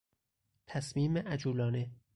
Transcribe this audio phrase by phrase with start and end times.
[0.67, 1.91] تصمیم عجولانه